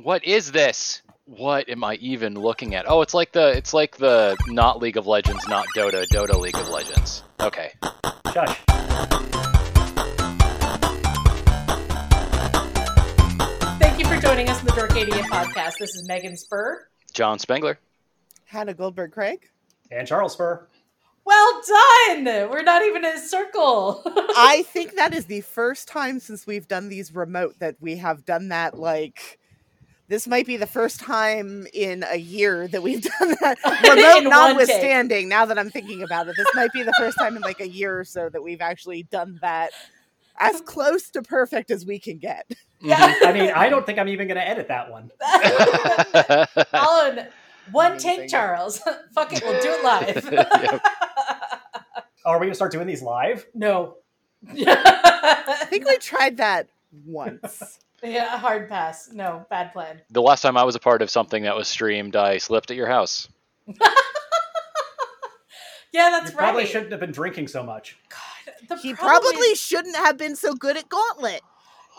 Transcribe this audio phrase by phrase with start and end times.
[0.00, 1.02] What is this?
[1.24, 2.88] What am I even looking at?
[2.88, 6.54] Oh, it's like the it's like the not League of Legends, not Dota, Dota League
[6.54, 7.24] of Legends.
[7.40, 7.72] Okay.
[8.32, 8.56] Shush.
[13.80, 15.78] Thank you for joining us in the Dorcadia podcast.
[15.80, 16.86] This is Megan Spur.
[17.12, 17.80] John Spengler.
[18.44, 19.50] Hannah Goldberg Craig.
[19.90, 20.64] And Charles Spur.
[21.24, 22.24] Well done.
[22.50, 24.04] We're not even in a circle.
[24.36, 28.24] I think that is the first time since we've done these remote that we have
[28.24, 29.40] done that like
[30.08, 35.28] this might be the first time in a year that we've done that remote notwithstanding
[35.28, 37.68] now that i'm thinking about it this might be the first time in like a
[37.68, 39.70] year or so that we've actually done that
[40.38, 43.14] as um, close to perfect as we can get yeah.
[43.14, 43.26] Mm-hmm.
[43.26, 45.10] I mean, I don't think I'm even going to edit that one.
[46.72, 47.26] Alan,
[47.70, 48.78] one take, Charles.
[49.14, 50.32] Fuck it, we'll do it live.
[50.32, 50.82] Yep.
[52.24, 53.46] Oh, are we going to start doing these live?
[53.54, 53.96] no.
[54.48, 56.68] i think we tried that
[57.04, 59.10] once yeah, hard pass.
[59.12, 60.00] No, bad plan.
[60.10, 62.76] the last time I was a part of something that was streamed, I slept at
[62.76, 63.28] your house.
[65.90, 66.44] Yeah, that's you right.
[66.44, 67.96] probably shouldn't have been drinking so much.
[68.10, 71.40] God, the he problem probably is- shouldn't have been so good at gauntlet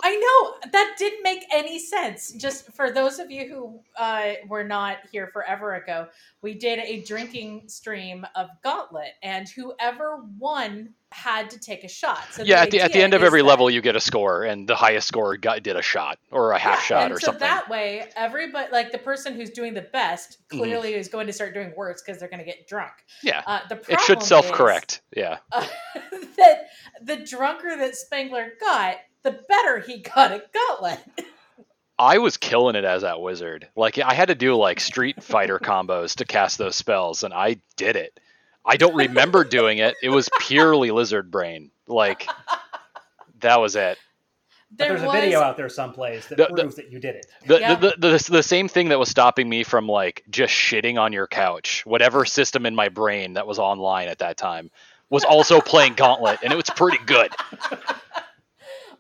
[0.02, 2.31] I know that didn't make any sense.
[2.33, 6.08] Just for those of you who uh, were not here forever ago,
[6.41, 12.23] we did a drinking stream of Gauntlet, and whoever won had to take a shot.
[12.31, 14.44] So yeah, at the, at the end of every that- level, you get a score,
[14.44, 17.19] and the highest score got, did a shot or a half Yeah, shot and or
[17.19, 17.39] so something.
[17.41, 20.59] that way, everybody, like the person who's doing the best, Mhm.
[20.59, 22.94] clearly is going to start doing worse because they're going to get drunk.
[23.23, 25.02] yeah, Uh, the it problem should self correct.
[25.16, 25.38] Yeah.
[25.52, 25.67] uh,
[26.38, 26.67] that
[27.02, 31.00] the drunker that Spangler got, the better he got at Gauntlet.
[31.98, 33.67] I was killing it as that wizard.
[33.75, 37.58] Like I had to do like Street Fighter combos to cast those spells, and I
[37.75, 38.20] did it.
[38.66, 39.95] I don't remember doing it.
[40.02, 41.72] It was purely lizard brain.
[41.88, 42.28] Like
[43.42, 43.97] that was it.
[44.72, 47.16] There there's was a video out there someplace that The- the- proves that you did
[47.16, 47.25] it.
[47.47, 47.75] The, Yeah.
[47.75, 51.12] the, the, the the same thing that was stopping me from like just shitting on
[51.12, 54.70] your couch, whatever system in my brain that was online at that time,
[55.09, 57.31] was also playing Gauntlet, and it was pretty good.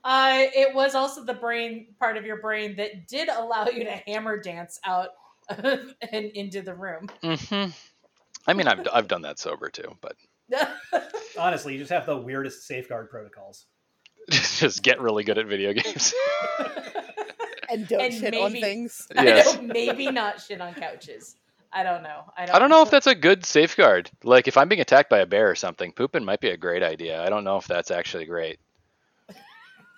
[0.09, 3.91] Uh, it was also the brain part of your brain that did allow you to
[4.07, 5.09] hammer dance out
[5.49, 5.93] and
[6.33, 7.07] into the room.
[7.21, 7.65] hmm
[8.47, 10.15] I mean, I've I've done that sober too, but
[11.37, 13.67] Honestly, you just have the weirdest safeguard protocols.
[14.31, 16.13] just get really good at video games.
[17.69, 19.53] and don't And shit on things I Yes.
[19.53, 21.35] don't- maybe not shit on couches.
[21.71, 22.23] I don't know.
[22.35, 22.55] I don't.
[22.55, 24.09] I don't know if that's a good safeguard.
[24.23, 26.81] Like if I'm being attacked by a bear or something, pooping might be a great
[26.81, 27.21] idea.
[27.23, 28.59] I don't know if that's actually great.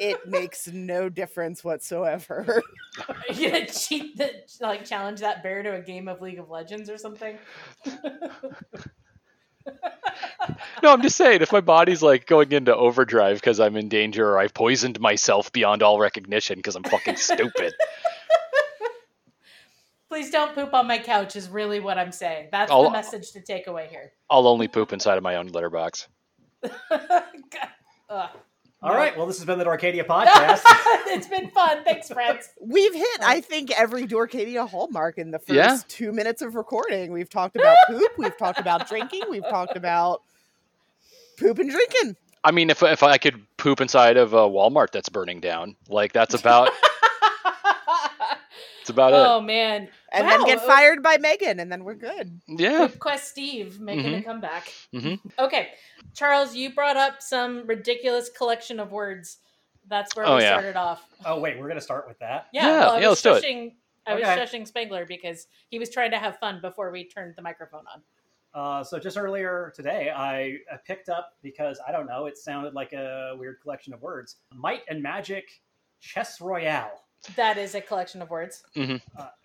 [0.02, 2.62] It makes no difference whatsoever
[3.08, 6.50] Are you gonna cheat the like challenge that bear to a game of League of
[6.50, 7.38] Legends or something?
[10.82, 14.28] No, I'm just saying if my body's like going into overdrive because I'm in danger
[14.28, 17.74] or I've poisoned myself beyond all recognition because I'm fucking stupid.
[20.10, 21.36] Please don't poop on my couch.
[21.36, 22.50] Is really what I'm saying.
[22.52, 24.12] That's I'll- the message to take away here.
[24.30, 26.08] I'll only poop inside of my own litter box.
[28.10, 28.30] God.
[28.84, 28.88] Ugh.
[28.90, 28.98] All No.
[28.98, 30.62] right, well, this has been the Arcadia podcast.
[31.08, 31.84] it's been fun.
[31.84, 32.50] Thanks, friends.
[32.60, 35.78] We've hit, I think, every Dorcadia hallmark in the first Yeah.
[35.88, 37.12] two minutes of recording.
[37.12, 40.22] We've talked about poop, we've talked about drinking, we've talked about
[41.38, 42.16] poop and drinking.
[42.44, 46.12] I mean, if if I could poop inside of a Walmart that's burning down, like
[46.12, 46.72] that's about
[48.80, 49.18] that's about it.
[49.18, 49.90] oh man.
[50.14, 50.38] And Wow.
[50.38, 52.42] then get fired by Megan, and then we're good.
[52.48, 52.88] Yeah.
[52.88, 54.26] Poop Quest Steve making a Mhm.
[54.26, 54.74] comeback.
[54.94, 55.20] Mhm.
[55.40, 55.74] Okay,
[56.14, 59.38] Charles, you brought up some ridiculous collection of words.
[59.88, 60.50] That's where Oh, we yeah.
[60.50, 61.08] started off.
[61.26, 62.48] oh, wait, we're going to start with that.
[62.52, 63.76] Yeah, Yeah, well, I yeah, was let's do shushing.
[64.06, 64.36] I was Okay.
[64.42, 68.04] shushing Spangler because he was trying to have fun before we turned the microphone on.
[68.54, 72.74] Uh, so just earlier today, I, I picked up because I don't know, it sounded
[72.74, 74.38] like a weird collection of words.
[74.54, 75.62] Might and Magic
[76.02, 77.01] Chess Royale.
[77.36, 78.64] That is a collection of words.
[78.76, 78.90] Uh,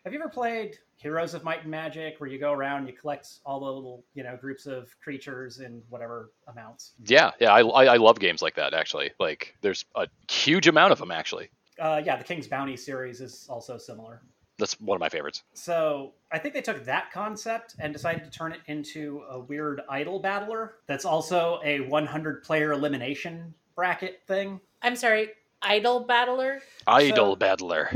[0.04, 2.94] have you ever played Heroes of Might and Magic, where you go around, and you
[2.94, 6.92] collect all the little, you know, groups of creatures in whatever amounts?
[7.04, 8.72] Yeah, yeah, I, I, I love games like that.
[8.72, 11.10] Actually, like there's a huge amount of them.
[11.10, 14.22] Actually, Uh, yeah, the King's Bounty series is also similar.
[14.58, 15.42] that's one of my favorites.
[15.52, 19.82] So I think they took that concept and decided to turn it into a weird
[19.90, 20.76] idle battler.
[20.86, 24.60] That's also a 100 player elimination bracket thing.
[24.80, 25.28] I'm sorry,
[25.66, 26.62] idle battler.
[26.86, 27.90] Idle So- battler.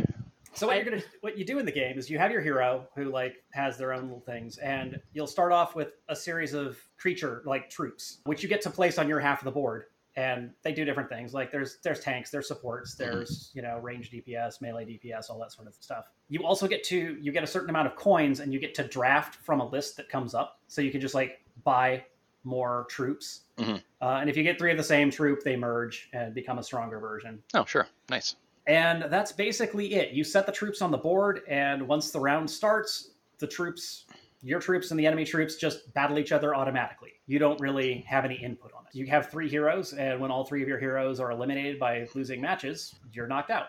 [0.53, 2.41] So what I- you're gonna what you do in the game is you have your
[2.41, 6.55] hero who like has their own little things, and you'll start off with a series
[6.55, 9.85] of creature like troops, which you get to place on your half of the board.
[10.17, 11.33] And they do different things.
[11.33, 13.11] Like there's there's tanks, there's supports, mm-hmm.
[13.11, 16.07] there's you know range DPS, melee DPS, all that sort of stuff.
[16.29, 18.83] You also get to you get a certain amount of coins, and you get to
[18.89, 20.61] draft from a list that comes up.
[20.67, 22.05] So you can just like buy
[22.45, 23.43] more troops.
[23.59, 23.83] Mhm.
[24.01, 26.63] Uh, and if you get three of the same troop, they merge and become a
[26.63, 27.43] stronger version.
[27.55, 28.37] Oh, sure, nice.
[28.67, 30.13] And that's basically it.
[30.13, 34.07] You set the troops on the board, and once the round starts, the troops,
[34.43, 37.13] your troops and the enemy troops, just battle each other automatically.
[37.27, 38.95] You don't really have any input on it.
[38.95, 42.41] You have three heroes, and when all three of your heroes are eliminated by losing
[42.41, 43.69] matches, you're knocked out.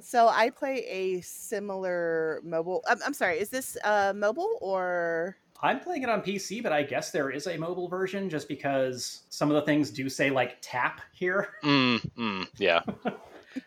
[0.00, 2.82] So I play a similar mobile.
[2.88, 3.38] I'm, I'm sorry.
[3.38, 5.36] Is this uh, mobile or?
[5.60, 9.22] I'm playing it on PC, but I guess there is a mobile version just because
[9.28, 11.48] some of the things do say like tap here.
[11.64, 12.82] Mm, mm, yeah.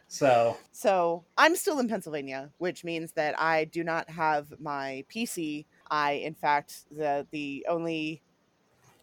[0.08, 5.66] So So I'm still in Pennsylvania, which means that I do not have my PC.
[5.90, 8.22] I, in fact, the the only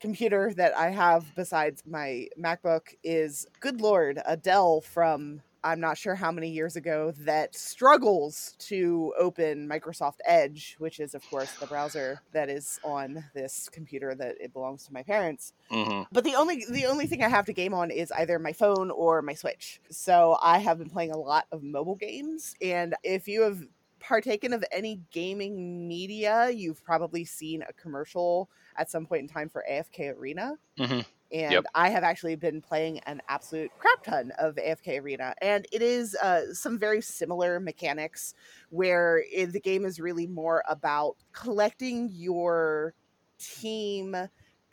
[0.00, 5.98] computer that I have besides my MacBook is, good lord, a Dell from I'm not
[5.98, 11.56] sure how many years ago that struggles to open Microsoft Edge, which is of course
[11.60, 16.24] the browser that is on this computer that it belongs to my parents hmm but
[16.24, 19.22] the only the only thing I have to game on is either my phone or
[19.22, 19.80] my Switch.
[19.90, 23.62] So I have been playing a lot of mobile games, and if you have
[24.00, 29.48] partaken of any gaming media, you've probably seen a commercial at some point in time
[29.48, 30.54] for AFK Arena.
[30.78, 31.00] hmm
[31.32, 31.64] And Yep.
[31.74, 36.14] I have actually been playing an absolute crap ton of AFK Arena, and it is
[36.16, 38.34] uh, some very similar mechanics
[38.70, 42.94] where i the game is really more about collecting your
[43.38, 44.16] team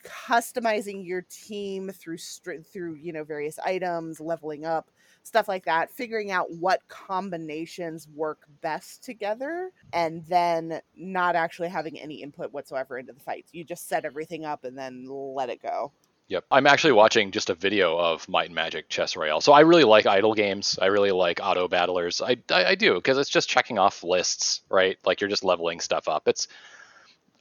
[0.06, 4.92] customizing your team through through you know various items leveling up
[5.24, 12.00] stuff like that figuring out what combinations work best together and then not actually having
[12.00, 15.60] any input whatsoever into the fights you just set everything up and then let it
[15.62, 15.92] go
[16.28, 16.46] Yep.
[16.50, 19.42] I'm actually watching just a video of Might and Magic Chess Royale.
[19.42, 20.80] So I really like idle games.
[20.82, 22.20] I really like auto battlers.
[22.20, 24.98] I, I, I do because it's just checking off lists, right?
[25.06, 26.28] Like you're just leveling stuff up.
[26.28, 26.48] It's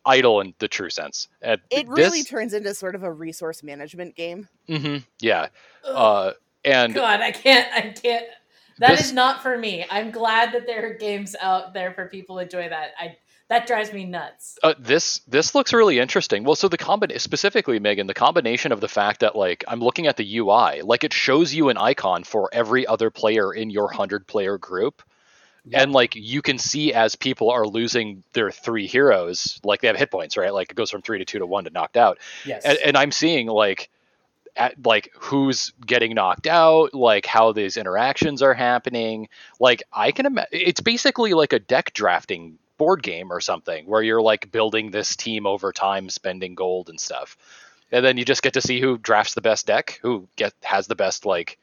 [0.05, 1.29] idle in the true sense.
[1.41, 5.49] And it really this- turns into sort of a resource management game Mhm, yeah.
[5.83, 6.33] Uh,
[6.65, 7.73] and God, I can't.
[7.73, 8.27] I can't.
[8.81, 9.87] That is This- not for me.
[9.91, 12.91] I'm glad that there are games out there for people to enjoy that.
[12.99, 13.17] I
[13.55, 14.59] that drives me nuts.
[14.63, 16.43] Uh, this this looks really interesting.
[16.43, 20.09] Well, so the combination specifically, Megan, the combination of the fact that like I'm looking
[20.09, 23.89] at the UI, like it shows you an icon for every other player in your
[23.89, 25.03] hundred player group,
[25.73, 29.97] and like you can see as people are losing their three heroes, like they have
[29.97, 30.53] hit points, right?
[30.53, 32.97] Like it goes from three to two to one to knocked out, yes, and, and
[32.97, 33.89] I'm seeing like.
[34.57, 39.29] At, like who's getting knocked out, like how these interactions are happening.
[39.59, 44.03] Like I can imagine, it's basically like a deck drafting board game or something where
[44.03, 47.37] you're like building this team over time, spending gold and stuff,
[47.93, 50.87] and then you just get to see who drafts the best deck, who get has
[50.87, 51.59] the best like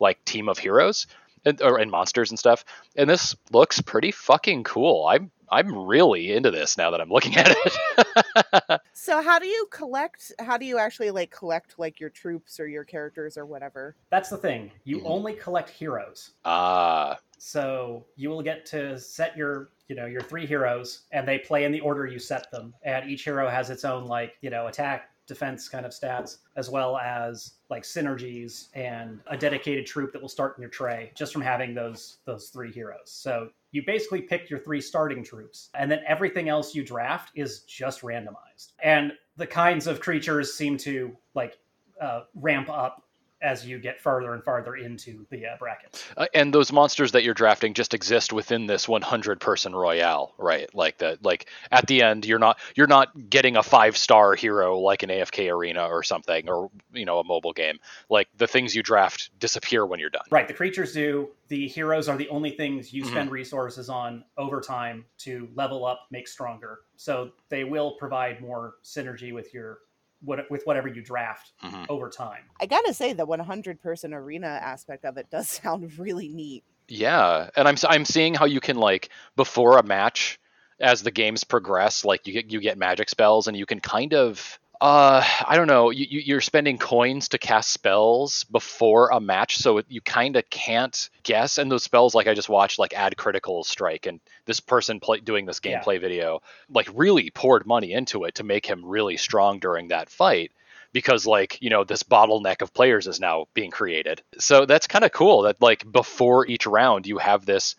[0.00, 1.06] like team of heroes
[1.44, 2.64] and or and monsters and stuff.
[2.96, 5.06] And this looks pretty fucking cool.
[5.06, 8.80] I'm I'm really into this now that I'm looking at it.
[8.92, 12.66] so how do you collect how do you actually like collect like your troops or
[12.66, 14.72] your characters or whatever that's the thing.
[14.84, 15.02] You Mhm.
[15.06, 16.32] only collect heroes.
[16.44, 21.38] Ah, So you will get to set your, you know, your three heroes, and they
[21.38, 22.74] play in the order you set them.
[22.82, 26.70] And each hero has its own, like, you know, attack, defense kind of stats, as
[26.70, 31.32] well as like synergies and a dedicated troop that will start in your tray just
[31.32, 33.10] from having those those three heroes.
[33.10, 37.60] So you basically pick your three starting troops, and then everything else you draft is
[37.60, 38.72] just randomized.
[38.82, 41.58] And the kinds of creatures seem to like
[42.00, 43.02] uh, ramp up
[43.42, 46.04] as you get farther and farther into the uh, bracket.
[46.16, 50.74] Uh, and those monsters that you're drafting just exist within this 100 person royale right
[50.74, 54.78] like that like at the end you're not you're not getting a five star hero
[54.78, 57.78] like an afk arena or something or you know a mobile game
[58.08, 61.30] like the things you draft disappear when you're done Right, the creatures do.
[61.48, 63.08] The heroes are the only things you Mhm.
[63.08, 66.80] spend resources on over time to level up, make stronger.
[66.96, 69.78] So they will provide more synergy with your
[70.26, 71.86] what with whatever you draft Mhm.
[71.88, 72.42] over time.
[72.60, 76.64] I gotta say, the 100 person arena aspect of it does sound really neat.
[76.88, 80.38] yeah and i'm s- i'm seeing how you can like before a match
[80.78, 84.14] as the games progress like you get you get magic spells and you can kind
[84.14, 85.90] of uh i don't know.
[85.90, 90.48] You, you- you're spending coins to cast spells before a match so you kind of
[90.50, 91.58] can't guess.
[91.58, 95.20] And those spells like i just watched like add critical strike and this person play,
[95.20, 95.80] doing this Yeah.
[95.80, 100.10] gameplay video like really poured money into it to make him really strong during that
[100.10, 100.52] fight
[100.92, 104.22] because like you know this bottleneck of players is now being created.
[104.38, 107.76] So that's kind of cool that like before each round you have this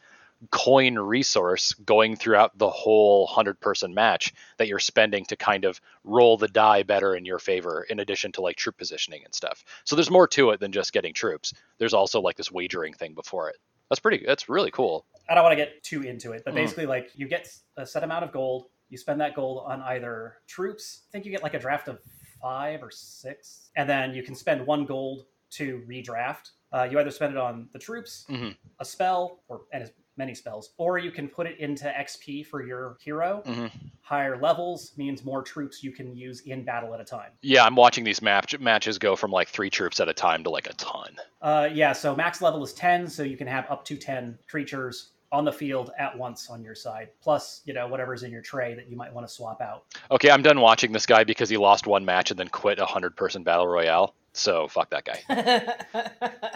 [0.52, 5.82] coin resource going throughout the whole 100 person match that you're spending to kind of
[6.04, 9.64] roll the die better in your favor in addition to like troop positioning and stuff
[9.84, 13.14] so there's more to it than just getting troops there's also like this wagering thing
[13.14, 13.58] before it
[13.90, 16.56] that's pretty that's really cool I don't want to get too into it, but Mhm.
[16.56, 18.70] basically, like you get a set amount of gold.
[18.88, 21.02] You spend that gold on either troops.
[21.10, 22.00] I think you get like a draft of
[22.42, 27.12] five or six, and then you can spend one gold to redraft Uh, you either
[27.12, 28.56] spend it on the troops, Mhm.
[28.80, 32.98] a spell, or and many spells, or you can put it into XP for your
[33.00, 33.44] hero.
[33.46, 33.72] Mhm.
[34.02, 37.32] Higher levels means more troops you can use in battle at a time.
[37.42, 40.50] Yeah, I'm watching these match- matches go from like three troops at a time to
[40.50, 41.16] like a ton.
[41.42, 45.12] Uh, yeah, so max level is 10, so you can have up to 10 creatures
[45.30, 48.74] on the field at once on your side, plus, you know, whatever's in your tray
[48.74, 49.84] that you might want to swap out.
[50.10, 52.86] Okay, I'm done watching this guy because he lost one match and then quit a
[52.86, 54.16] hundred person battle royale.
[54.32, 55.76] So fuck that guy.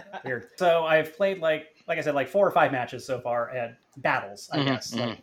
[0.25, 0.47] Weird.
[0.55, 3.75] So I've played like, like I said, like four or five matches so far and
[3.97, 5.07] battles, I Mhm, guess, mhm.
[5.09, 5.17] like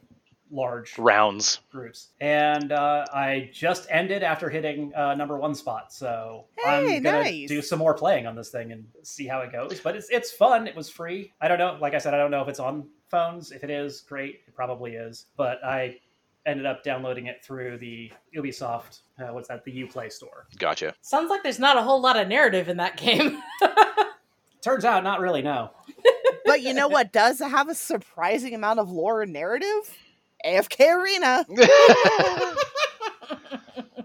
[0.50, 1.60] large Rounds.
[1.70, 2.08] groups.
[2.20, 7.22] And uh, I just ended after hitting uh, number one spot, so Hey, I'm gonna
[7.22, 7.48] nice.
[7.48, 9.80] do some more playing on this thing and see how it goes.
[9.80, 10.66] But it's it's fun.
[10.66, 11.32] It was free.
[11.40, 11.78] I don't know.
[11.80, 13.50] Like I said, I don't know if it's on phones.
[13.50, 14.40] If it is, great.
[14.46, 15.24] It probably is.
[15.38, 15.98] But I
[16.44, 19.00] ended up downloading it through the Ubisoft.
[19.18, 19.64] Uh, what's that?
[19.64, 20.46] The UPlay store.
[20.58, 20.94] Gotcha.
[21.00, 23.42] Sounds like there's not a whole lot of narrative in that game.
[24.62, 25.40] Turns out, not really.
[25.42, 25.70] No.
[26.48, 29.96] But you know what does have a surprising amount of lore and narrative?
[30.44, 31.46] AFK Arena.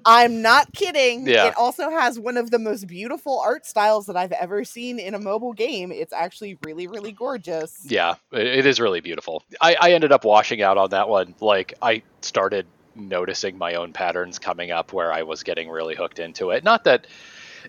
[0.06, 1.26] I'm not kidding.
[1.28, 1.48] Yeah.
[1.48, 5.14] It also has one of the most beautiful art styles that I've ever seen in
[5.14, 5.92] a mobile game.
[5.94, 7.80] It's actually really, really gorgeous.
[7.86, 9.44] yeah, it, it is really beautiful.
[9.62, 11.36] I, I ended up washing out on that one.
[11.40, 16.20] Like I started noticing my own patterns coming up where I was getting really hooked
[16.20, 16.64] into it.
[16.66, 17.10] Not that a-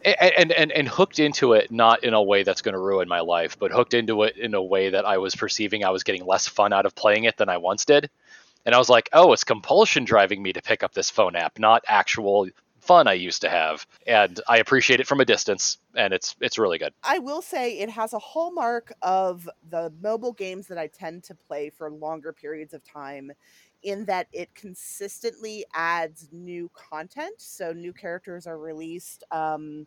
[0.05, 3.21] and and and hooked into it not in a way that's going to ruin my
[3.21, 6.25] life, but hooked into it in a way that I was perceiving I was getting
[6.25, 8.11] less fun out of playing it than I once did.
[8.67, 11.59] And I was like, "Oh, it's compulsion driving me to pick up this phone app,
[11.59, 12.49] not actual
[12.81, 16.59] fun I used to have." And I appreciate it from a distance, and it's it's
[16.59, 16.95] really good.
[17.03, 21.35] I will say it has a hallmark of the mobile games that I tend to
[21.35, 23.33] play for longer periods of time
[23.85, 27.41] in that it consistently adds new content.
[27.41, 29.87] So new characters are released um,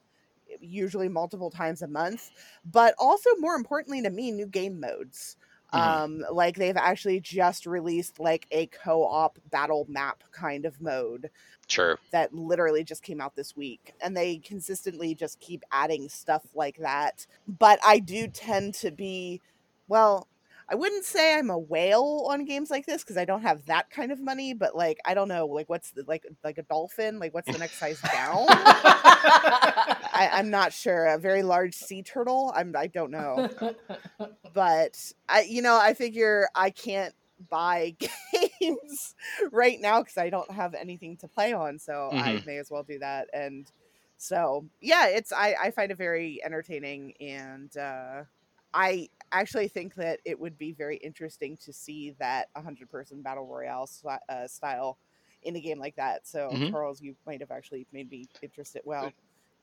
[0.62, 2.32] usually multiple times a month,
[2.66, 5.38] but also more importantly to me, new game modes.
[5.74, 6.00] Mhm.
[6.00, 11.30] Um, like they've actually just released like a co-op battle map kind of mode
[11.68, 12.00] Sure.
[12.12, 16.78] that literally just came out this week and they consistently just keep adding stuff like
[16.78, 19.42] that but i do tend to be
[19.88, 20.28] well
[20.70, 23.90] i wouldn't say i'm a whale on games like this because i don't have that
[23.90, 27.20] kind of money but like i don't know like what's the like like a dolphin
[27.20, 32.52] like what's the next size down I, i'm not sure a very large sea turtle
[32.56, 33.48] i'm i don't know
[34.54, 34.98] but
[35.30, 37.14] I, you know, I figure I can't
[37.50, 37.96] buy
[38.60, 39.16] games
[39.52, 42.46] right now because I don't have anything to play on, so I Mhm.
[42.46, 43.28] may as well do that.
[43.34, 43.70] And
[44.18, 48.24] so, yeah, it's I, I find it very entertaining, and uh,
[48.74, 53.46] I actually think that it would be very interesting to see that 100 person battle
[53.48, 54.98] royale sli- uh, style
[55.44, 56.26] in a game like that.
[56.28, 56.72] So, Mhm.
[56.72, 58.82] Charles, you might have actually made me interested.
[58.86, 59.12] Well.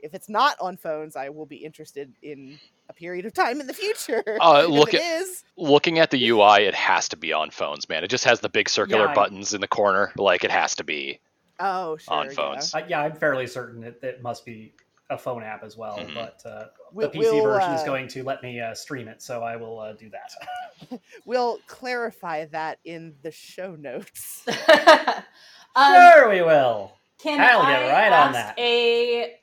[0.01, 2.59] If it's not on phones, I will be interested in
[2.91, 4.23] a period of time in the future.
[4.43, 7.89] Uh, look it at- is, looking at the UI, it has to be on phones,
[7.89, 8.05] man.
[8.05, 10.13] It just has the big circular Yeah, I- buttons in the corner.
[10.19, 11.21] Like it has to be.
[11.59, 12.33] oh sure, on yeah.
[12.33, 12.75] phones.
[12.75, 14.75] Uh, yeah, I'm fairly certain it, it must be
[15.11, 15.99] a phone app as well.
[15.99, 16.15] Mhm.
[16.15, 19.09] But uh, We'll- the PC we'll, version is uh, going to let me uh, stream
[19.09, 21.01] it, so I will uh, do that.
[21.25, 24.45] We'll clarify that in the show notes.
[25.77, 26.93] um, sure, we will.
[27.19, 28.59] Can I'll get I right on ask that.
[28.59, 29.37] A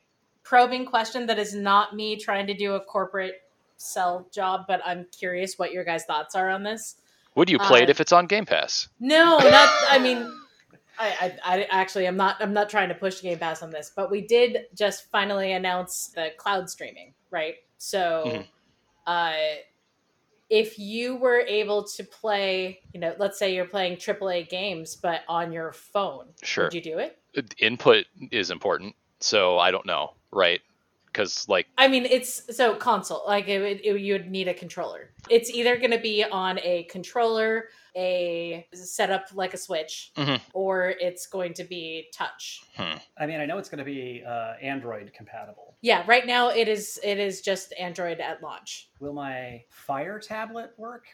[0.44, 3.36] probing question that is not me trying to do a corporate
[3.77, 6.96] sell job, but I'm curious what your guys' thoughts are on this.
[7.36, 8.88] Would you play it Uh, if it's on Game Pass?
[9.00, 9.70] No, not.
[9.89, 10.32] I mean,
[11.00, 12.38] I, I, I actually, I'm not.
[12.39, 16.07] I'm not trying to push Game Pass on this, but we did just finally announce
[16.15, 17.55] the cloud streaming, right?
[17.77, 18.48] So, Mhm.
[19.07, 19.55] uh,
[20.50, 25.21] if you were able to play, you know, let's say you're playing AAA games, but
[25.29, 26.65] on your phone, Sure.
[26.65, 27.17] would you do it?
[27.60, 30.60] Input is important, so I don't know, right?
[31.12, 33.24] Because like, I mean, it's so console.
[33.27, 35.12] Like it, would- it, you would need a controller.
[35.30, 37.65] It's either going to be on a controller,
[37.96, 40.39] a setup like a Switch, Mhm.
[40.53, 42.62] or it's going to be touch.
[43.18, 45.75] I mean, I know it's going to be uh, Android compatible.
[45.82, 47.00] Yeah, right now it is.
[47.03, 48.89] It is just Android at launch.
[49.00, 51.06] Will my Fire tablet work?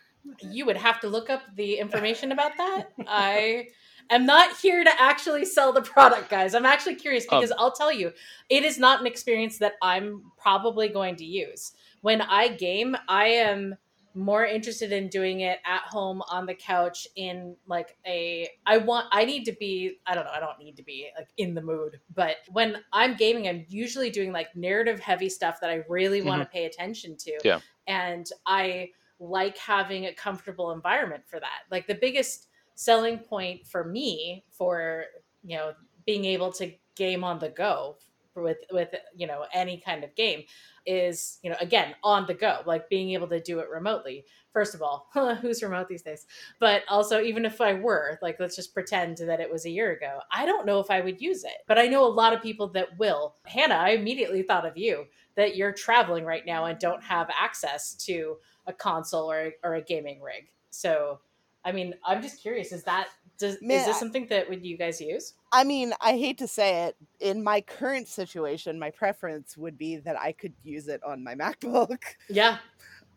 [0.41, 2.89] You would have to look up the information about that.
[3.07, 3.67] I
[4.09, 6.53] am not here to actually sell the product, guys.
[6.55, 8.11] I'm actually curious Um, because I'll tell you,
[8.49, 11.73] it is not an experience that I'm probably going to use.
[12.01, 13.75] When I game, I am
[14.13, 19.05] more interested in doing it at home on the couch in like a I want
[19.11, 21.61] I need to be I don't know I don't need to be like in the
[21.61, 26.23] mood but when I'm gaming I'm usually doing like narrative heavy stuff that I really
[26.23, 27.59] want to pay attention to Yeah.
[27.85, 31.61] and I like having a comfortable environment for that.
[31.71, 32.46] Like the biggest
[32.77, 35.05] selling point for me for,
[35.43, 35.73] you know,
[36.05, 37.97] being able to game on the go
[38.35, 40.43] with with you know any kind of game
[40.85, 44.23] is you know again on the go like being able to do it remotely.
[44.53, 45.07] First of all
[45.41, 46.27] who's remote these days?
[46.59, 49.93] But also even if i were like let's just pretend that it was a year
[49.93, 51.63] ago i don't know if i would use it.
[51.67, 53.35] But i know a lot of people that will.
[53.45, 55.05] Hannah i immediately thought of you
[55.35, 59.81] that you're traveling right now and don't have access to a console or, or a
[59.81, 60.49] gaming rig.
[60.69, 61.19] So
[61.67, 63.07] i mean i'm just curious is that
[63.37, 66.47] does, Man, is this something that would you guys use I mean, I hate to
[66.47, 66.97] say it.
[67.19, 71.35] In my current situation, my preference would be that I could use it on my
[71.35, 72.03] MacBook.
[72.29, 72.57] yeah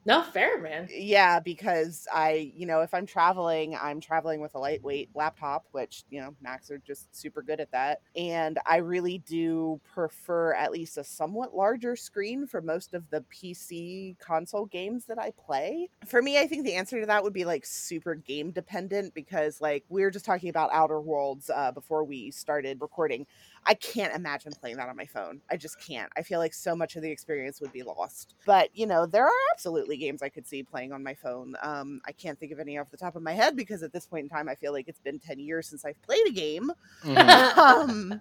[0.05, 4.59] no fair man yeah, because I, you know, if I'm traveling, I'm traveling with a
[4.59, 8.01] lightweight laptop, which, you know, Macs are just super good at that.
[8.17, 13.25] And I really do prefer at least a somewhat larger screen for most of the
[13.31, 15.91] PC console games that I play.
[16.07, 19.61] For me, I think the answer to that would be like super game dependent because,
[19.61, 23.27] like, we were just talking about Outer Worlds uh, before we started recording.
[23.67, 25.41] I can't imagine playing that on my phone.
[25.51, 26.11] I just can't.
[26.17, 28.35] I feel like so much of the experience would be lost.
[28.47, 31.55] But, you know, there are absolutely games I could see playing on my phone.
[31.63, 34.07] Um, I can't think of any off the top of my head because at this
[34.07, 36.73] point in time, I feel like it's been 10 years since I've played a game.
[37.05, 37.57] Mhm.
[37.59, 38.21] um,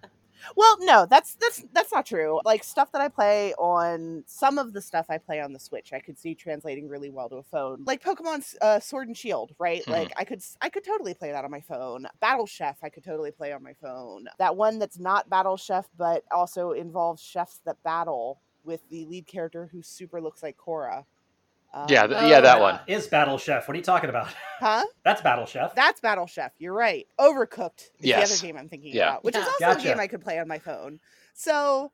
[0.55, 2.39] well, no, that's that's that's not true.
[2.45, 5.93] Like stuff that I play on some of the stuff I play on the Switch,
[5.93, 7.83] I could see translating really well to a phone.
[7.85, 9.83] Like Pokemon's uh, Sword and Shield, right?
[9.85, 9.91] Mhm.
[9.91, 12.07] Like I could I could totally play that on my phone.
[12.19, 14.27] Battle Chef, I could totally play on my phone.
[14.37, 19.25] That one that's not Battle Chef, but also involves chefs that battle with the lead
[19.27, 20.57] character who super looks like
[21.87, 22.79] Yeah, th- yeah, that Uh, one.
[22.87, 23.67] is Battle Chef.
[23.67, 24.27] What are you talking about?
[24.59, 24.83] huh?
[25.03, 25.75] That's Battle Chef.
[25.75, 26.51] That's Battle Chef.
[26.57, 27.07] You're right.
[27.19, 28.29] Overcooked is Yes.
[28.29, 29.09] the other game I'm thinking Yeah.
[29.09, 29.67] about, which is Yeah.
[29.69, 30.99] also a game I could play on my phone.
[31.33, 31.91] So,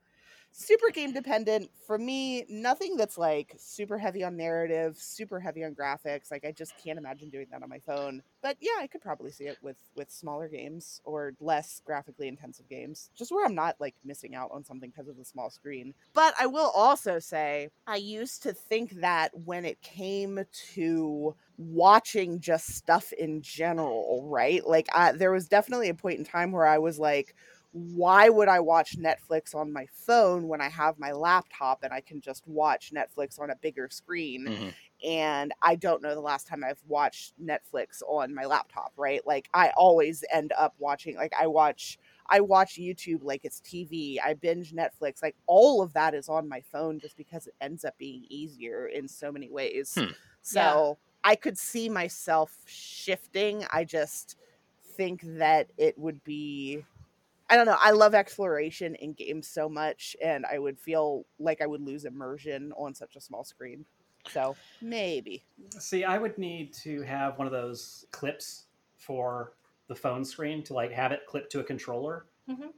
[0.55, 1.69] super game dependent.
[1.85, 6.31] For me, nothing that's like super heavy on narrative, super heavy on graphics.
[6.31, 8.21] Like I just can't imagine doing that on my phone.
[8.41, 12.69] But yeah, I could probably see it with with smaller games or less graphically intensive
[12.69, 15.93] games, just where I'm not like missing out on something because of the small screen.
[16.13, 22.39] But I will also say I used to think that when it came to watching
[22.39, 24.65] just stuff in general, right?
[24.65, 27.35] Like I, there was definitely a point in time where I was like
[27.75, 31.99] why would I watch Netflix on my phone when I have my laptop and I
[31.99, 34.45] can just watch Netflix on a bigger screen?
[34.47, 34.73] Mhm.
[35.03, 39.19] And I don't know the last time I've watched Netflix on my laptop, right?
[39.27, 44.21] Like I always end up watching like I watch I watch YouTube like it's TV.
[44.23, 45.21] I binge Netflix.
[45.21, 48.87] Like all of that is on my phone just because it ends up being easier
[48.87, 49.95] in so many ways.
[49.97, 50.13] Hmm.
[50.41, 53.65] So I could see myself shifting.
[53.69, 54.37] I just
[54.95, 56.85] think that it would be
[57.49, 57.77] I don't know.
[57.79, 62.05] I love exploration in games so much, and I would feel like I would lose
[62.05, 63.85] immersion on such a small screen.
[64.31, 65.43] So maybe.
[65.77, 68.65] See, I would need to have one of those clips
[68.97, 69.53] for
[69.87, 72.25] the phone screen to like have it clipped to a controller.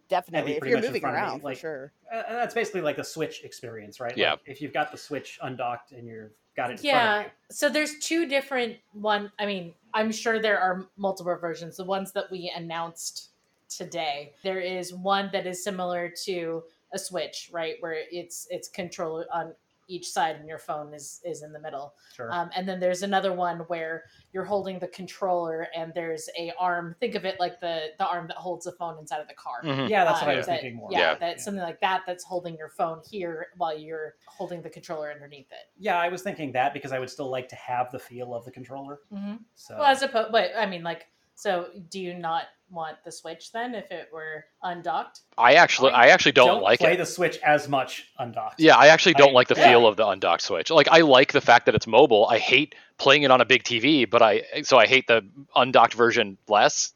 [0.10, 0.54] Definitely.
[0.54, 1.94] If you're moving front of me, around, like- for sure.
[2.14, 4.16] Uh, that's basically like the Switch experience, right?
[4.18, 4.32] Yeah.
[4.32, 7.26] Like, if you've got the Switch undocked and you've got it in front yeah of
[7.26, 7.32] you.
[7.52, 12.12] so there's two different one i mean i'm sure there are multiple versions the ones
[12.14, 13.30] that we announced
[13.70, 19.26] today there is one that is similar to a switch right where it's it's controller
[19.34, 19.54] on
[19.90, 22.30] each side and your phone is is in the middle Sure.
[22.34, 24.04] um, and then there's another one where
[24.34, 28.28] you're holding the controller and there's a arm think of it like the the arm
[28.28, 29.88] that holds the phone inside of the car Mhm.
[29.90, 30.90] yeah, that's uh, what I was that- thinking more.
[30.92, 31.16] yeah, Yeah.
[31.16, 35.52] that's something like that that's holding your phone here while you're holding the controller underneath
[35.54, 38.34] it Yeah, I was thinking that because I would still like to have the feel
[38.36, 39.00] of the controller.
[39.14, 39.36] mm-hmm.
[39.56, 43.52] So Well, as opposed, but I mean, like, so do you not want the Switch
[43.52, 45.22] then if it were undocked?
[45.38, 46.98] I actually, I actually don't, like play it.
[46.98, 48.60] the Switch as much undocked.
[48.60, 49.70] Yeah, I actually don't I- like the yeah.
[49.70, 50.70] feel of the undocked Switch.
[50.70, 52.28] Like, I like the fact that it's mobile.
[52.28, 55.26] I hate playing it on a big TV, but I so I hate the
[55.56, 56.94] undocked version less.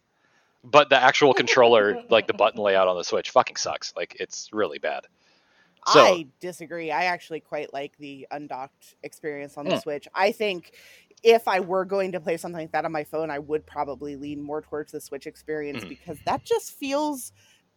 [0.64, 3.94] But the actual controller, like the button layout on the Switch, fucking sucks.
[3.96, 5.06] Like, it's really bad.
[5.88, 6.92] So- I disagree.
[6.92, 9.82] I actually quite like the undocked experience on the Mm.
[9.82, 10.08] Switch.
[10.14, 10.74] I think
[11.24, 14.16] if I were going to play something like that on my phone, I would probably
[14.16, 15.88] lean more towards the Switch experience Mhm.
[15.88, 17.32] because that just feels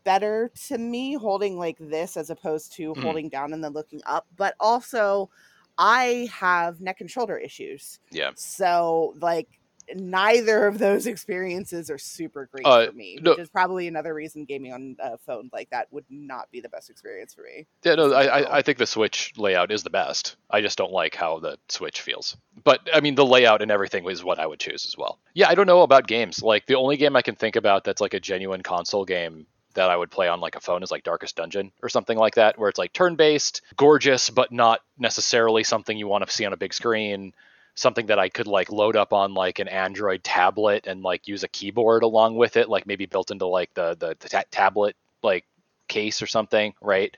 [0.05, 3.03] better to me holding like this as opposed to Mhm.
[3.03, 4.27] holding down and then looking up.
[4.37, 5.31] But also,
[5.79, 7.99] I have neck and shoulder issues.
[8.11, 8.33] Yeah.
[8.35, 9.49] So, like,
[9.95, 14.15] neither of those experiences are super great Uh, for me, no- which is probably another
[14.15, 17.67] reason gaming on a phone like that would not be the best experience for me.
[17.83, 18.25] Yeah, no, I.
[18.25, 20.37] I, I think the Switch layout is the best.
[20.51, 22.37] I just don't like how the Switch feels.
[22.63, 25.19] But I mean, the layout and everything is what I would choose as well.
[25.35, 26.43] Yeah, I don't know about games.
[26.43, 29.91] Like the only game I can think about that's like a genuine console game that
[29.91, 32.57] I would play on like a phone is like Darkest Dungeon or something like that,
[32.57, 36.57] where it's like turn-based, gorgeous, but not necessarily something you want to see on a
[36.57, 37.35] big screen.
[37.75, 41.43] Something that I could like load up on like an Android tablet and like use
[41.43, 44.97] a keyboard along with it, like maybe built into like the the, the ta- tablet
[45.23, 45.45] like
[45.89, 47.17] case or something, right?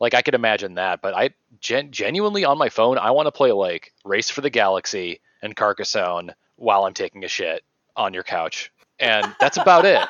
[0.00, 3.32] Like I could imagine that, but I gen- genuinely on my phone, I want to
[3.32, 7.62] play like Race for the Galaxy and Carcassonne while I'm taking a shit
[7.96, 10.00] on your couch, and that's about it.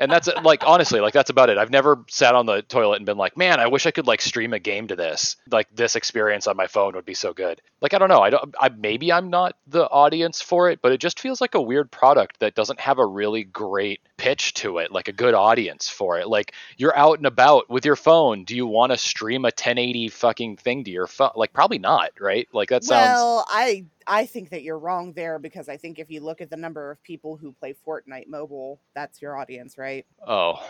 [0.00, 1.58] And that's like honestly, like that's about it.
[1.58, 4.22] I've never sat on the toilet and been like, man, I wish I could like
[4.22, 5.36] stream a game to this.
[5.50, 7.60] Like this experience on my phone would be so good.
[7.82, 8.54] Like I don't know, I don't.
[8.58, 11.90] I maybe I'm not the audience for it, but it just feels like a weird
[11.90, 16.18] product that doesn't have a really great pitch to it, like a good audience for
[16.18, 16.26] it.
[16.26, 18.44] Like you're out and about with your phone.
[18.44, 21.32] Do you want to stream a 1080 fucking thing to your phone?
[21.36, 22.48] Like probably not, right?
[22.52, 23.06] Like that sounds.
[23.06, 26.50] Well, I I think that you're wrong there because I think if you look at
[26.50, 30.04] the number of people who play Fortnite mobile, that's your audience, right?
[30.26, 30.60] Oh,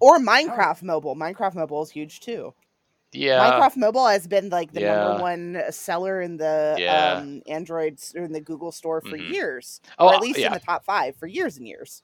[0.00, 1.14] Or Minecraft mobile.
[1.14, 2.52] Minecraft mobile is huge too.
[3.12, 3.52] yeah.
[3.52, 4.94] Minecraft mobile has been like the Yeah.
[4.94, 7.12] number one seller in the Yeah.
[7.12, 9.32] um, Android or in the Google store for Mhm.
[9.32, 10.48] years, Oh, or at least yeah.
[10.48, 12.02] in the top five for years and years.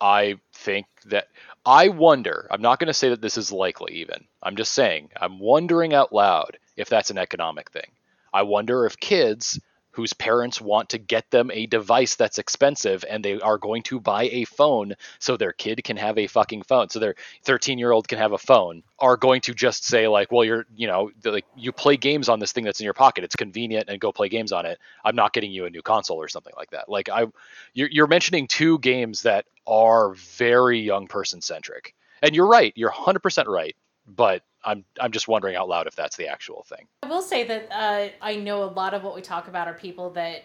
[0.00, 1.28] I think that
[1.64, 2.48] I wonder.
[2.50, 4.26] I'm not going to say that this is likely, even.
[4.42, 7.92] I'm just saying, I'm wondering out loud if that's an economic thing.
[8.34, 9.60] I wonder if kids
[9.92, 14.00] whose parents want to get them a device that's expensive and they are going to
[14.00, 16.88] buy a phone so their kid can have a fucking phone.
[16.88, 18.82] So their 13 year old can have a phone.
[18.98, 22.38] Are going to just say like well you're you know like you play games on
[22.38, 23.24] this thing that's in your pocket.
[23.24, 24.78] It's convenient and go play games on it.
[25.04, 26.88] I'm not getting you a new console or something like that.
[26.88, 27.26] Like i
[27.74, 32.72] you're, you're mentioning two games that are very young person centric and you're right.
[32.76, 33.76] You're 100% right.
[34.06, 37.44] But i'm i'm just wondering out loud if that's the actual thing I will say
[37.44, 40.44] that uh, I know a lot of what we talk about are people that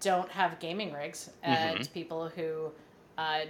[0.00, 1.92] don't have gaming rigs and Mm-hmm.
[1.92, 2.70] people who
[3.18, 3.40] uh,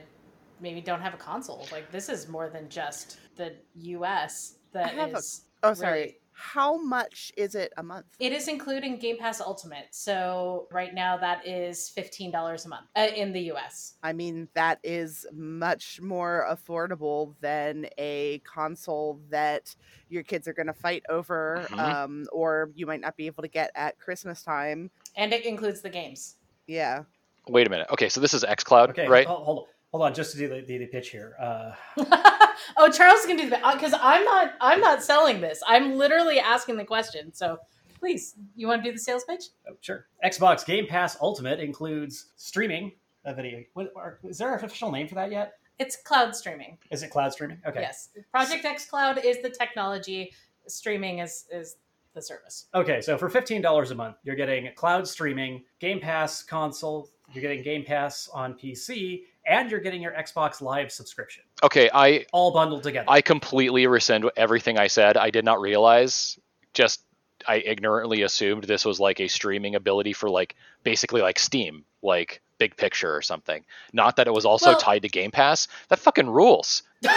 [0.61, 1.67] maybe don't have a console.
[1.71, 4.55] Like this is more than just the U.S.
[4.73, 5.23] that have a-
[5.63, 5.93] Oh, sorry.
[6.01, 8.07] really- How much is it a month?
[8.21, 9.87] It is including Game Pass Ultimate.
[9.91, 13.95] So right now that is fifteen dollars a month uh, in the U.S.
[14.03, 19.75] I mean, that is much more affordable than a console that
[20.11, 21.79] your kids are going to fight over, Mhm.
[21.79, 24.91] um, or you might not be able to get at Christmas time.
[25.17, 26.37] and it includes the games.
[26.67, 27.05] Yeah.
[27.49, 30.33] wait a minute okay so this is xcloud Okay, right Hold, hold, hold on, just
[30.33, 31.37] to do the, the, the pitch here.
[31.41, 31.73] Uh,
[32.77, 34.55] oh, Charles is gonna do that because uh, I'm not.
[34.61, 35.63] I'm not selling this.
[35.67, 37.33] I'm literally asking the question.
[37.33, 37.59] So
[37.99, 39.45] please, you want to do the sales pitch?
[39.69, 40.07] oh, sure.
[40.25, 42.93] Xbox Game Pass Ultimate includes streaming
[43.25, 43.63] a video.
[43.75, 45.55] What, are, is there an official name for that yet?
[45.79, 46.79] It's cloud streaming.
[46.91, 47.59] Is it cloud streaming?
[47.67, 47.81] Okay.
[47.81, 50.33] Yes, Project X Cloud is the technology.
[50.69, 51.77] Streaming is is
[52.15, 52.67] the service.
[52.75, 57.43] Okay, so for fifteen dollars a month, you're getting cloud streaming, Game Pass console, you're
[57.43, 62.53] getting Game Pass on PC, and you're getting your Xbox Live subscription, okay i all
[62.53, 63.07] bundled together.
[63.09, 65.17] I completely rescind everything I said.
[65.17, 66.39] I did not realize.
[66.75, 67.03] Just
[67.47, 72.43] I ignorantly assumed this was like a streaming ability for like basically like Steam, like
[72.59, 73.65] big picture or something.
[73.93, 75.69] Not that it was also Well- tied to Game Pass.
[75.89, 76.83] That fucking rules.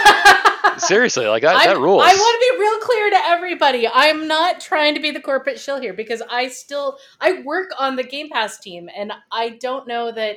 [0.76, 2.02] Seriously, like that, that rules.
[2.04, 3.88] I want to be real clear to everybody.
[3.92, 7.96] I'm not trying to be the corporate shill here because I still I work on
[7.96, 10.36] the Game Pass team and I don't know that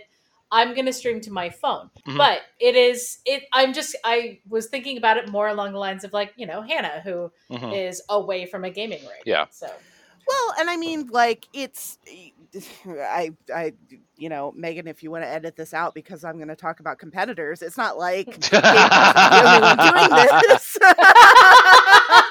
[0.53, 1.89] I'm going to stream to my phone.
[2.07, 2.17] Mhm.
[2.17, 6.03] But it is it I'm just I was thinking about it more along the lines
[6.05, 7.31] of like, you know, Hannah who
[7.73, 8.15] is Mhm.
[8.21, 9.23] away from a gaming rig.
[9.25, 9.47] Yeah.
[9.49, 9.67] So
[10.25, 11.97] Well, and I mean, like it's,
[12.87, 13.73] I, I,
[14.15, 16.79] you know, Megan, if you want to edit this out because I'm going to talk
[16.79, 20.77] about competitors, it's not like Game Pass the only one doing this.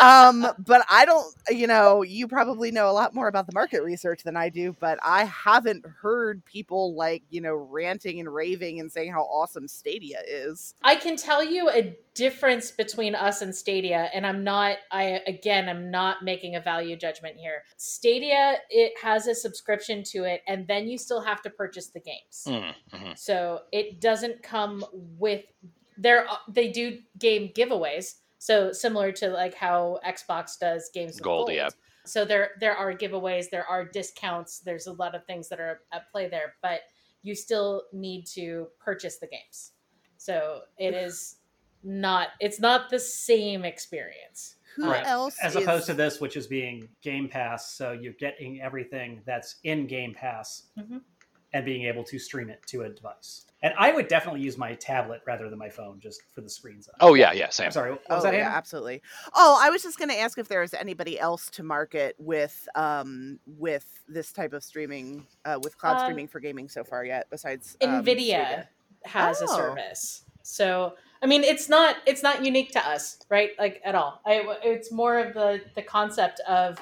[0.00, 3.82] um, but I don't, you know, you probably know a lot more about the market
[3.82, 8.80] research than I do, but I haven't heard people like, you know, ranting and raving
[8.80, 10.74] and saying how awesome Stadia is.
[10.82, 14.78] I can tell you a difference between us and Stadia, and I'm not.
[14.90, 17.62] I again, I'm not making a value judgment here.
[17.76, 22.00] Stadia, it has a subscription to it, and then you still have to purchase the
[22.00, 22.44] games.
[22.46, 23.18] Mm, mhm.
[23.18, 25.44] So it doesn't come with.
[25.98, 28.14] There, they do game giveaways.
[28.40, 31.56] So similar to like how Xbox does games with Gold, gold.
[31.56, 31.68] yeah.
[32.06, 33.50] So there, there are giveaways.
[33.50, 34.60] There are discounts.
[34.60, 36.80] There's a lot of things that are at play there, but
[37.22, 39.72] you still need to purchase the games.
[40.16, 41.36] So it is
[41.84, 42.28] not.
[42.40, 44.56] It's not the same experience.
[44.76, 45.06] Who Right.
[45.06, 45.36] else?
[45.42, 49.56] As is- opposed to this, which is being Game Pass, so you're getting everything that's
[49.64, 51.02] in Game Pass Mhm.
[51.52, 53.46] And being able to stream it to a device.
[53.62, 56.80] And I would definitely use my tablet rather than my phone just for the screen
[56.80, 56.94] size.
[57.00, 57.66] Oh yeah, yeah, same.
[57.66, 57.90] I'm sorry.
[57.90, 58.32] What Oh that?
[58.32, 58.56] yeah, Hannah?
[58.56, 59.02] absolutely.
[59.34, 62.66] Oh, I was just going to ask if there is anybody else to market with
[62.74, 67.04] um with this type of streaming uh, with cloud Um, streaming for gaming so far
[67.04, 68.68] yet, besides um, Nvidia Stadia?
[69.04, 69.56] has a Oh.
[69.56, 70.22] service.
[70.42, 73.50] So I mean, it's not it's not unique to us, right?
[73.58, 74.22] Like at all.
[74.24, 76.78] I, it's more of the the concept of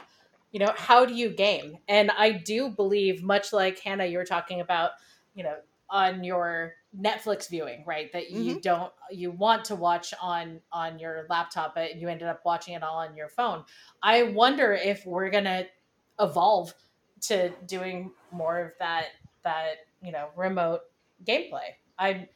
[0.53, 4.25] you know how do you game, and I do believe, much like Hannah, you were
[4.25, 4.93] talking about,
[5.35, 5.57] you know,
[5.91, 8.11] on your Netflix viewing, right?
[8.13, 8.63] That you Mhm.
[8.63, 12.83] don't you want to watch on on your laptop, but you ended up watching it
[12.83, 13.65] all on your phone.
[14.03, 15.67] I wonder if we're gonna
[16.21, 16.75] evolve
[17.23, 19.07] to doing more of that
[19.45, 20.81] that you know remote
[21.25, 21.75] gameplay.
[21.99, 22.29] I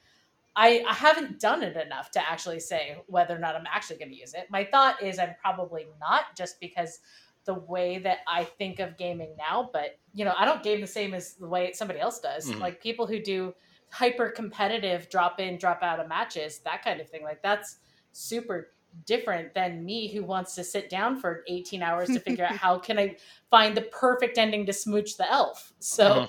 [0.54, 4.10] I, I haven't done it enough to actually say whether or not I'm actually going
[4.10, 4.48] to use it.
[4.50, 6.98] My thought is I'm probably not, just because
[7.44, 9.70] the way that I think of gaming now.
[9.72, 12.50] But you know, I don't game the same as the way somebody else does.
[12.50, 12.60] Mhm.
[12.60, 13.54] Like people who do
[13.90, 17.22] hyper competitive drop in, drop out of matches, that kind of thing.
[17.22, 17.76] Like that's
[18.12, 18.72] super
[19.06, 22.78] different than me who wants to sit down for 18 hours to figure out how
[22.78, 23.16] can I
[23.50, 25.72] find the perfect ending to smooch the elf.
[25.78, 26.28] So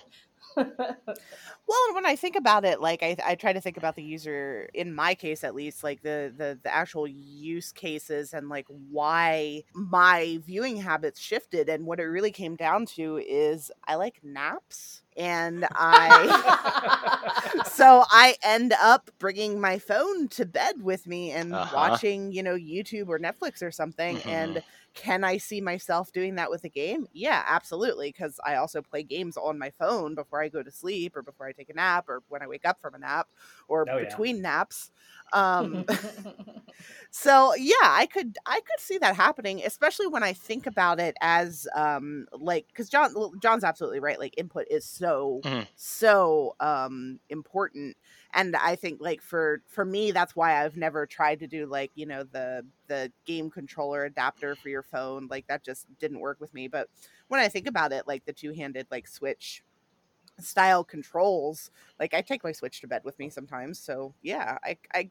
[1.67, 4.69] Well, when I think about it, like I, I try to think about the user
[4.73, 9.63] in my case at least, like the, the the actual use cases and like why
[9.73, 15.03] my viewing habits shifted, and what it really came down to is I like naps,
[15.17, 16.35] and I
[17.63, 21.69] so I end up bringing my phone to bed with me and Uh-huh.
[21.69, 24.63] watching, you know, YouTube or Netflix or something, and Mhm.
[24.93, 27.07] Can I see myself doing that with a game?
[27.11, 28.09] Yeah, absolutely.
[28.09, 31.47] Because I also play games on my phone before I go to sleep or before
[31.47, 33.27] I take a nap or when I wake up from a nap
[33.67, 34.21] or Oh, yeah.
[34.25, 34.91] between naps.
[35.33, 35.83] Um,
[37.11, 41.15] so yeah, I could I could see that happening, especially when I think about it
[41.21, 44.19] as um like because John John's absolutely right.
[44.19, 45.67] Like input is so Mhm.
[45.75, 47.97] so um important
[48.33, 51.91] and i think like for for me that's why i've never tried to do like
[51.95, 56.39] you know the the game controller adapter for your phone like that just didn't work
[56.39, 56.89] with me but
[57.27, 59.63] when i think about it like the two-handed like switch
[60.39, 61.69] style controls
[61.99, 65.09] like i take my switch to bed with me sometimes so yeah i i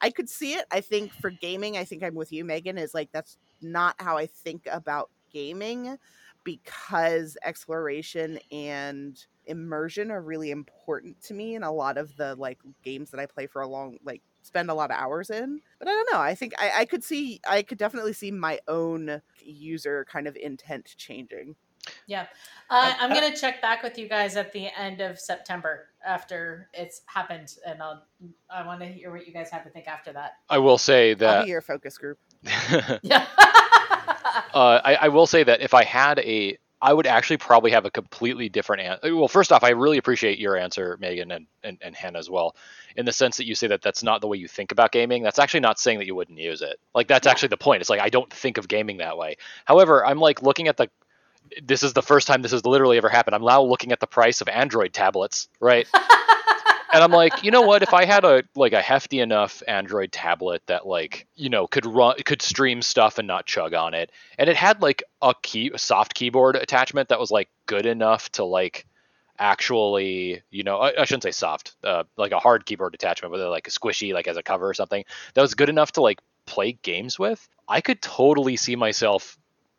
[0.00, 2.94] i could see it i think for gaming i think i'm with you megan is
[2.94, 5.98] like that's not how i think about gaming
[6.44, 12.58] because exploration and immersion are really important to me in a lot of the like
[12.82, 15.60] games that I play for a long like spend a lot of hours in.
[15.78, 16.20] But I don't know.
[16.20, 20.36] I think I, I could see I could definitely see my own user kind of
[20.36, 21.56] intent changing.
[22.06, 22.26] Yeah.
[22.70, 26.68] Uh, I'm going to check back with you guys at the end of September after
[26.72, 27.54] it's happened.
[27.66, 28.04] And I'll,
[28.50, 30.32] I want to hear what you guys have to think after that.
[30.48, 32.18] I will say I'll that be your focus group.
[33.02, 33.26] Yeah.
[34.54, 37.86] uh, I, I will say that if I had a, I would actually probably have
[37.86, 39.16] a completely different answer.
[39.16, 42.54] Well, first off, I really appreciate your answer, Megan and, and, and Hannah as well,
[42.94, 45.22] in the sense that you say that that's not the way you think about gaming.
[45.22, 46.78] That's actually not saying that you wouldn't use it.
[46.94, 47.30] Like that's Yeah.
[47.32, 47.80] actually the point.
[47.80, 49.38] It's like I don't think of gaming that way.
[49.64, 50.90] However, I'm like looking at the.
[51.62, 53.34] This is the first time this has literally ever happened.
[53.34, 55.88] I'm now looking at the price of Android tablets, right?
[56.94, 57.82] and I'm like, you know what?
[57.82, 61.84] If I had a like a hefty enough Android tablet that like you know could
[61.84, 65.72] run could stream stuff and not chug on it, and it had like a key
[65.74, 68.86] a soft keyboard attachment that was like good enough to like
[69.38, 73.48] actually you know I, I shouldn't say soft uh, like a hard keyboard attachment whether
[73.48, 75.04] like a squishy like as a cover or something
[75.34, 79.36] that was good enough to like play games with i could totally see myself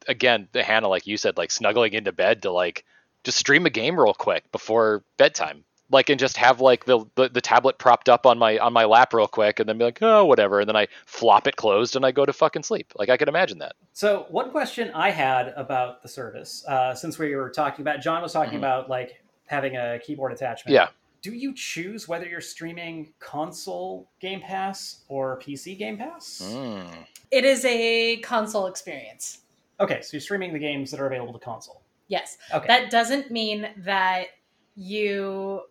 [0.09, 2.83] again hannah like you said like snuggling into bed to like
[3.23, 7.29] just stream a game real quick before bedtime like and just have like the, the
[7.29, 9.99] the tablet propped up on my on my lap real quick and then be like
[10.01, 13.09] oh whatever and then i flop it closed and i go to fucking sleep like
[13.09, 17.35] i could imagine that So, one question I had about the service, uh, since we
[17.35, 18.57] were talking about, John was talking Mhm.
[18.65, 20.73] about like having a keyboard attachment.
[20.73, 20.87] Yeah.
[21.21, 26.41] Do you choose whether you're streaming console Game Pass or PC Game Pass?
[26.43, 26.87] Mm.
[27.31, 29.39] it is a console experience.
[29.79, 31.81] Okay, so you're streaming the games that are available to console.
[32.07, 32.37] Yes.
[32.53, 32.67] Okay.
[32.67, 34.27] That doesn't mean that
[34.75, 35.61] you,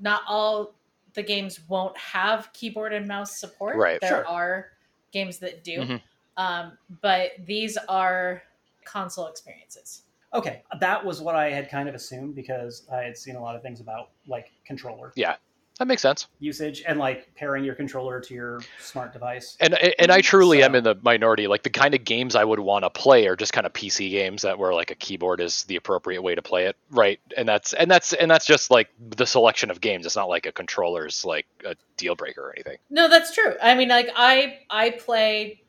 [0.00, 0.74] not all
[1.14, 3.76] the games won't have keyboard and mouse support.
[3.76, 4.00] Right.
[4.00, 4.26] There Sure.
[4.26, 4.72] are
[5.12, 5.78] games that do.
[5.80, 6.02] Mhm.
[6.36, 8.42] Um, but these are
[8.84, 10.04] console experiences.
[10.32, 13.56] Okay, that was what I had kind of assumed because I had seen a lot
[13.56, 15.12] of things about like controller
[15.80, 19.56] that makes sense usage and like pairing your controller to your smart device.
[19.60, 22.60] and and i truly am in the minority like the kind of games i would
[22.60, 25.64] want to play are just kind of pc games that where like a keyboard is
[25.64, 28.88] the appropriate way to play it right and that's and that's and that's just like
[29.16, 32.76] the selection of games it's not like a controller's like a deal breaker or anything
[32.90, 33.54] No, that's true.
[33.62, 35.62] I mean, like I I play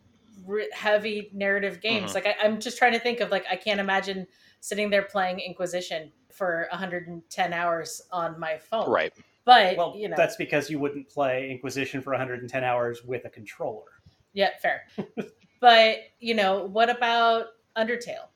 [0.74, 2.12] heavy narrative games.
[2.12, 2.15] Mhm.
[2.15, 4.28] Like I, I'm just trying to think of like I can't imagine
[4.60, 8.89] sitting there playing Inquisition for 110 hours on my phone.
[8.89, 9.13] right
[9.45, 13.30] But Well, you know, that's because you wouldn't play Inquisition for 110 hours with a
[13.30, 14.01] controller.
[14.34, 14.84] yeah, fair.
[15.60, 18.27] but you know, what about Undertale?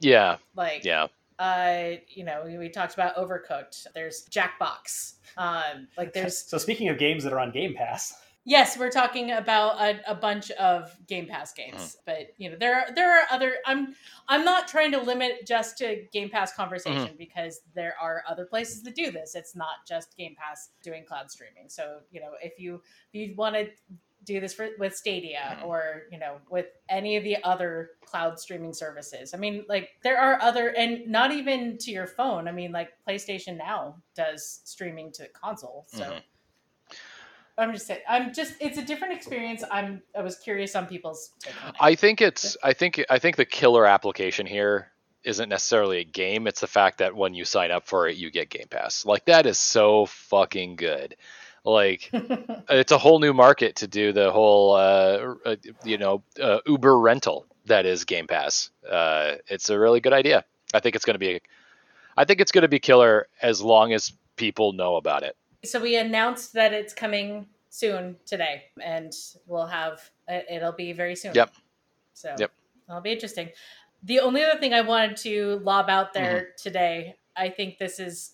[0.00, 1.06] yeah Like, yeah
[1.38, 3.86] uh, you know, we, we talked about Overcooked.
[3.94, 5.14] There's Jackbox.
[5.36, 8.14] Um, like there's So speaking of games that are on Game Pass,
[8.48, 11.96] Yes, we're talking about a, a bunch of Game Pass games, Mm.
[12.06, 13.56] but you know there are there are other.
[13.66, 13.94] I'm
[14.26, 17.16] I'm not trying to limit just to Game Pass conversation Mm-hmm.
[17.18, 19.34] because there are other places to do this.
[19.34, 21.68] It's not just Game Pass doing cloud streaming.
[21.68, 22.76] So you know if you
[23.12, 23.68] if you want to
[24.24, 25.66] do this for, with Stadia Mhm.
[25.66, 29.34] or you know with any of the other cloud streaming services.
[29.34, 32.48] I mean, like there are other and not even to your phone.
[32.48, 35.84] I mean, like PlayStation Now does streaming to console.
[35.88, 36.04] So.
[36.04, 36.22] Mhm.
[37.58, 38.00] I'm just saying.
[38.08, 38.54] I'm just.
[38.60, 39.64] It's a different experience.
[39.70, 40.02] I'm.
[40.16, 41.32] I was curious on people's.
[41.40, 41.76] Take on it.
[41.80, 44.92] I think it's I think I think the killer application here
[45.24, 46.46] isn't necessarily a game.
[46.46, 49.04] It's the fact that when you sign up for it, you get Game Pass.
[49.04, 51.16] Like that is so fucking good.
[51.64, 56.60] Like it's a whole new market to do the whole uh, uh, you know uh,
[56.66, 58.70] Uber rental that is Game Pass.
[58.88, 60.44] Uh, it's a really good idea.
[60.72, 61.40] I think it's going to be
[62.16, 65.36] I think it's going to be killer as long as people know about it.
[65.64, 69.12] So we announced that it's coming soon today, and
[69.46, 70.10] we'll have.
[70.28, 71.34] it- It'll be very soon.
[71.34, 71.50] Yep.
[72.14, 72.34] So.
[72.38, 72.50] Yep.
[72.86, 73.50] That'll be interesting.
[74.02, 76.62] The only other thing I wanted to lob out there Mm-hmm.
[76.62, 78.32] today, I think this is.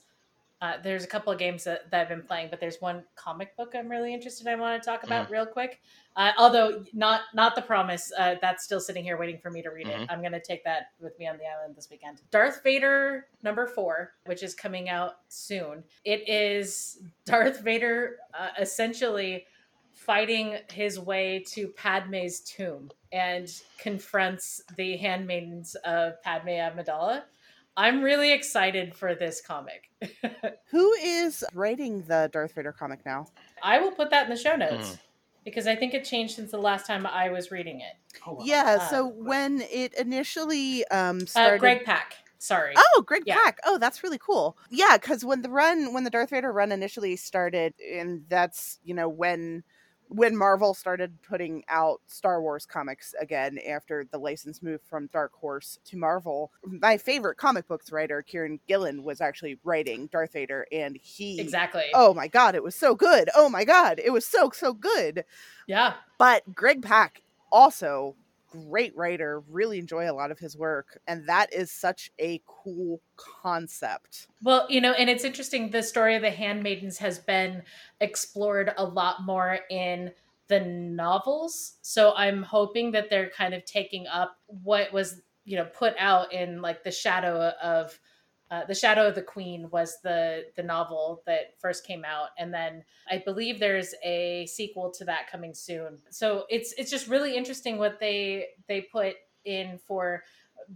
[0.64, 3.54] Uh, there's a couple of games that, that I've been playing, but there's one comic
[3.54, 4.46] book I'm really interested.
[4.46, 5.32] I want to talk about Mm-hmm.
[5.34, 5.82] real quick.
[6.16, 9.68] Uh, although not not the promise, uh, that's still sitting here waiting for me to
[9.70, 9.98] read it.
[10.00, 10.06] Mhm.
[10.08, 12.22] I'm going to take that with me on the island this weekend.
[12.30, 15.84] Darth Vader number four, which is coming out soon.
[16.04, 19.44] It is Darth Vader uh, essentially
[19.92, 27.22] fighting his way to Padme's tomb and confronts the handmaidens of Padme Amidala.
[27.76, 29.90] I'm really excited for this comic.
[30.70, 33.26] Who is writing the Darth Vader comic now?
[33.62, 34.98] I will put that in the show notes Mhm.
[35.44, 37.94] because I think it changed since the last time I was reading it.
[38.22, 38.46] Hold on.
[38.46, 42.14] Yeah, Uh, so when it initially um Uh, started Greg Pak.
[42.38, 42.74] Sorry.
[42.76, 43.36] Oh, Greg Yeah.
[43.42, 43.58] Pak.
[43.64, 44.58] Oh, that's really cool.
[44.70, 48.94] Yeah, because when the run, when the Darth Vader run initially started, and that's you
[48.94, 49.64] know when
[50.14, 55.32] when Marvel started putting out Star Wars comics again after the license moved from Dark
[55.32, 56.52] Horse to Marvel.
[56.64, 61.84] My favorite comic books writer, Kieron Gillen, was actually writing Darth Vader, and he Exactly.
[61.94, 63.28] Oh my god, it was so good.
[63.34, 65.24] Oh my god, it was so so good.
[65.66, 65.94] Yeah.
[66.18, 68.14] But Greg Pak also
[68.54, 73.00] great writer, really enjoy a lot of his work, and that is such a cool
[73.16, 74.28] concept.
[74.42, 75.70] Well, you know, and it's interesting.
[75.70, 77.62] The story of the handmaidens has been
[78.00, 80.12] explored a lot more in
[80.48, 81.74] the novels.
[81.82, 86.32] So I'm hoping that they're kind of taking up what was, you know, put out
[86.32, 87.98] in like the shadow of
[88.54, 92.52] uh, the shadow of the queen was the the novel that first came out and
[92.52, 97.36] then i believe there's a sequel to that coming soon so it's it's just really
[97.36, 99.14] interesting what they they put
[99.44, 100.22] in for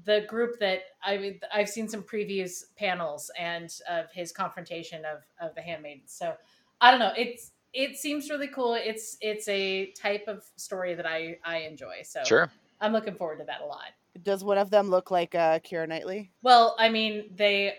[0.04, 5.22] the group that I mean, I've seen some previews panels and of his confrontation of
[5.40, 6.12] of the handmaidens.
[6.12, 6.34] So
[6.80, 7.12] I don't know.
[7.16, 8.74] It's it seems really cool.
[8.74, 12.02] It's it's a type of story that I I enjoy.
[12.04, 12.50] So Sure.
[12.80, 13.92] I'm looking forward to that a lot.
[14.22, 16.32] Does one of them look like uh, Keira Knightley?
[16.42, 17.74] Well, I mean, they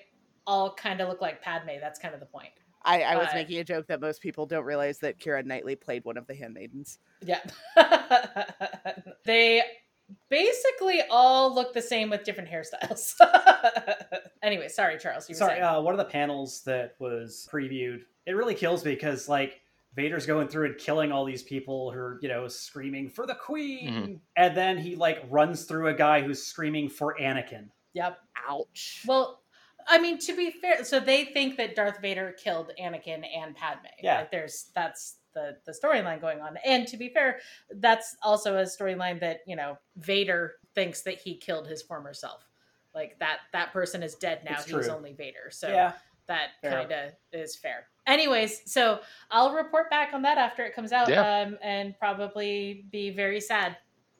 [0.47, 1.71] all kind of look like Padme.
[1.79, 2.51] That's kind of the point.
[2.83, 5.75] I, I was Uh, making a joke that most people don't realize that Keira Knightley
[5.75, 6.99] played one of the handmaidens.
[7.21, 7.41] Yeah.
[9.25, 9.61] they
[10.29, 13.13] basically all look the same with different hairstyles.
[14.43, 15.29] anyway, sorry, Charles.
[15.29, 18.93] You were Sorry, uh, one of the panels that was previewed, it really kills me
[18.93, 19.61] because like
[19.95, 23.35] Vader's going through and killing all these people who are, you know, screaming for the
[23.35, 23.93] queen.
[23.93, 24.19] Mhm.
[24.35, 27.69] And then he like runs through a guy who's screaming for Anakin.
[27.93, 28.19] Yep.
[28.47, 29.03] Ouch.
[29.07, 29.41] Well,
[29.87, 33.87] I mean, to be fair, so they think that Darth Vader killed Anakin and Padme.
[34.01, 34.19] Yeah.
[34.19, 36.57] Like, there's that's the the storyline going on.
[36.65, 37.39] And to be fair,
[37.71, 42.47] that's also a storyline that you know Vader thinks that he killed his former self.
[42.93, 44.55] Like that that person is dead now.
[44.59, 44.89] It's He's true.
[44.89, 45.49] only Vader.
[45.49, 45.93] So yeah.
[46.27, 47.87] that kind of is fair.
[48.09, 48.99] Anyways, so
[49.31, 51.41] I'll report back on that after it comes out, Yeah.
[51.43, 53.77] um, and probably be very sad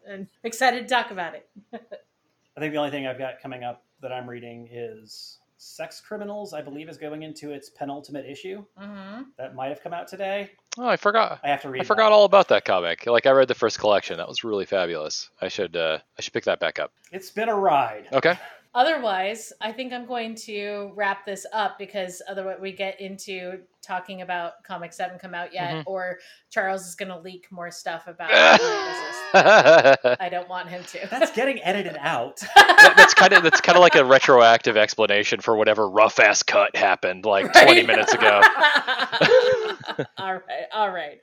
[0.08, 1.50] and excited to talk about it.
[1.74, 6.54] I think the only thing I've got coming up that I'm reading is Sex Criminals,
[6.54, 8.64] I believe, is going into its penultimate issue.
[8.78, 10.52] hmm That might have come out today.
[10.78, 11.40] Oh, I forgot.
[11.44, 11.88] I have to read I that.
[11.88, 13.08] forgot all about that comic.
[13.08, 14.18] Like I read the first collection.
[14.18, 15.30] That was really fabulous.
[15.42, 16.94] I should uh I should pick that back up.
[17.12, 18.08] It's been a ride.
[18.14, 18.38] Okay.
[18.76, 24.22] Otherwise, I think I'm going to wrap this up because otherwise we get into talking
[24.22, 25.84] about comics that haven't come out yet, Mhm.
[25.88, 26.20] or
[26.52, 28.30] Charles is going to leak more stuff about.
[29.34, 31.08] I don't want him to.
[31.10, 32.42] That's getting edited out.
[32.80, 36.44] That- that's kind of that's kind of like a retroactive explanation for whatever rough ass
[36.44, 38.42] cut happened like 20 minutes ago.
[40.18, 41.20] all right, all right.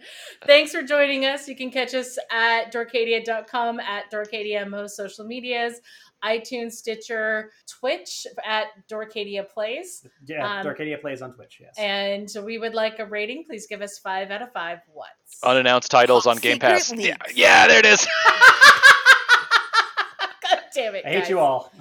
[0.46, 1.48] Thanks for joining us.
[1.48, 5.80] You can catch us at dorkadia.com at dorkadia most social medias.
[6.24, 10.06] iTunes, Stitcher, Twitch at Dorkadia Plays.
[10.26, 11.58] Yeah, Um, Arcadia plays on Twitch.
[11.60, 11.74] Yes.
[11.78, 13.44] And we would like a rating.
[13.44, 15.08] Please give us five out of five what?
[15.44, 16.92] Unannounced titles Top on Game secret Pass.
[16.96, 18.06] Yeah, yeah, there it is.
[20.42, 21.04] God damn it.
[21.04, 21.30] I hate guys.
[21.30, 21.72] you all.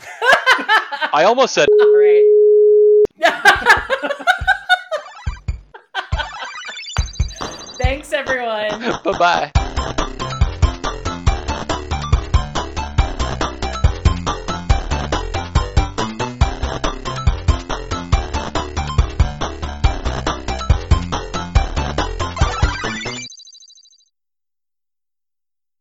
[1.13, 2.31] I almost said all right.
[7.77, 8.79] Thanks, everyone.
[9.03, 9.51] bye bye.